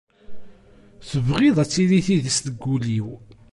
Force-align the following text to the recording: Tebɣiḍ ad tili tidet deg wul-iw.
Tebɣiḍ 1.09 1.55
ad 1.63 1.69
tili 1.73 1.99
tidet 2.07 2.37
deg 2.45 2.57
wul-iw. 2.63 3.07